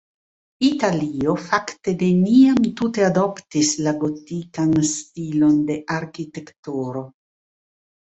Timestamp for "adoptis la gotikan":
3.09-4.75